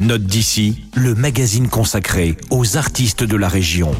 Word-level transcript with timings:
Note 0.00 0.22
d'ici, 0.22 0.84
le 0.94 1.16
magazine 1.16 1.66
consacré 1.66 2.36
aux 2.50 2.76
artistes 2.76 3.24
de 3.24 3.36
la 3.36 3.48
région. 3.48 3.90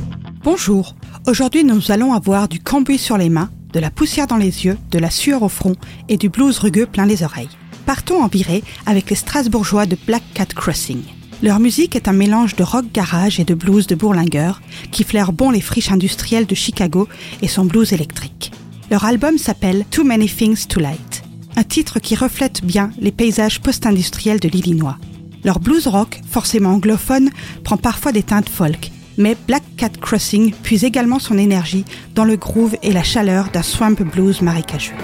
Bonjour, 0.45 0.95
aujourd'hui 1.27 1.65
nous 1.65 1.91
allons 1.91 2.13
avoir 2.13 2.47
du 2.47 2.61
cambouis 2.61 2.99
sur 2.99 3.19
les 3.19 3.29
mains, 3.29 3.51
de 3.73 3.81
la 3.81 3.91
poussière 3.91 4.29
dans 4.29 4.37
les 4.37 4.65
yeux, 4.65 4.79
de 4.93 4.99
la 5.01 5.11
sueur 5.11 5.43
au 5.43 5.49
front 5.49 5.75
et 6.09 6.17
du 6.17 6.29
blues 6.29 6.57
rugueux 6.61 6.87
plein 6.87 7.05
les 7.05 7.25
oreilles. 7.25 7.49
Partons 7.85 8.23
en 8.23 8.29
virée 8.29 8.63
avec 8.87 9.11
les 9.11 9.17
Strasbourgeois 9.17 9.87
de 9.87 9.97
Black 10.07 10.23
Cat 10.35 10.47
Crossing. 10.55 11.03
Leur 11.43 11.59
musique 11.59 11.97
est 11.97 12.07
un 12.07 12.13
mélange 12.13 12.55
de 12.55 12.63
rock 12.63 12.85
garage 12.95 13.41
et 13.41 13.45
de 13.45 13.55
blues 13.55 13.89
de 13.89 13.97
Bourlinguer 13.97 14.53
qui 14.93 15.03
flaire 15.03 15.33
bon 15.33 15.51
les 15.51 15.61
friches 15.61 15.91
industrielles 15.91 16.47
de 16.47 16.55
Chicago 16.55 17.09
et 17.43 17.49
son 17.49 17.65
blues 17.65 17.93
électrique. 17.93 18.53
Leur 18.93 19.05
album 19.05 19.37
s'appelle 19.37 19.85
Too 19.91 20.05
Many 20.05 20.29
Things 20.29 20.69
to 20.69 20.79
Light, 20.79 21.25
un 21.57 21.65
titre 21.65 21.99
qui 21.99 22.15
reflète 22.15 22.65
bien 22.65 22.93
les 23.01 23.11
paysages 23.11 23.61
post-industriels 23.61 24.39
de 24.39 24.49
l'Illinois. 24.49 24.97
Leur 25.45 25.61
blues 25.61 25.87
rock, 25.87 26.21
forcément 26.29 26.71
anglophone, 26.71 27.31
prend 27.65 27.77
parfois 27.77 28.13
des 28.13 28.23
teintes 28.23 28.49
folk, 28.49 28.91
mais 29.17 29.37
Black 29.47 29.63
Cat 29.77 29.91
Crossing 30.01 30.53
puise 30.63 30.85
également 30.85 31.19
son 31.19 31.39
énergie 31.39 31.85
dans 32.15 32.25
le 32.25 32.37
groove 32.37 32.77
et 32.83 32.93
la 32.93 33.03
chaleur 33.03 33.51
d'un 33.51 33.63
swamp 33.63 33.95
blues 34.05 34.43
marécageux. 34.43 34.95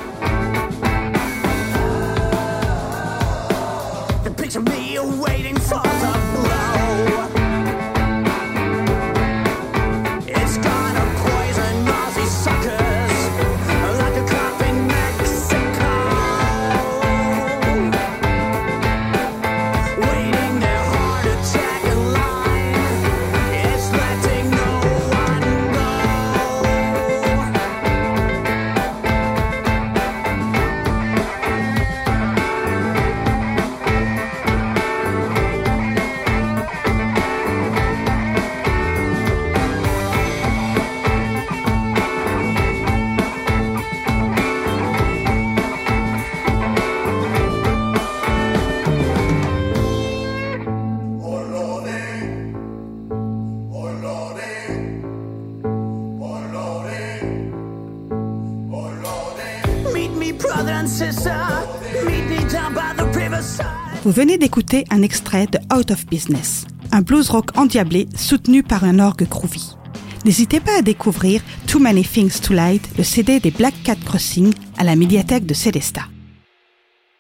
Vous 64.04 64.10
venez 64.10 64.38
d'écouter 64.38 64.84
un 64.90 65.02
extrait 65.02 65.46
de 65.46 65.58
Out 65.74 65.90
of 65.90 66.06
Business, 66.06 66.66
un 66.92 67.02
blues 67.02 67.28
rock 67.30 67.56
endiablé 67.56 68.08
soutenu 68.16 68.62
par 68.62 68.84
un 68.84 68.98
orgue 68.98 69.28
groovy. 69.28 69.76
N'hésitez 70.24 70.60
pas 70.60 70.78
à 70.78 70.82
découvrir 70.82 71.42
Too 71.66 71.78
Many 71.78 72.04
Things 72.04 72.40
to 72.40 72.54
Light, 72.54 72.88
le 72.96 73.04
CD 73.04 73.40
des 73.40 73.50
Black 73.50 73.74
Cat 73.82 73.96
Crossing 73.96 74.54
à 74.78 74.84
la 74.84 74.96
médiathèque 74.96 75.46
de 75.46 75.54
Célestat. 75.54 76.06